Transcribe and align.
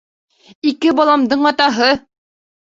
Ике 0.69 0.93
баламдың 1.01 1.45
атаһы! 1.51 1.91